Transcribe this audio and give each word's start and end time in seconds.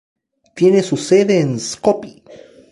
Tiene 0.55 0.81
su 0.81 0.97
sede 0.97 1.39
en 1.41 1.59
Skopie. 1.59 2.23